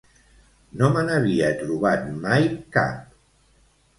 No 0.79 0.87
me 0.93 1.01
n'havia 1.09 1.51
trobat 1.59 2.09
mai 2.23 2.47
cap. 2.79 3.07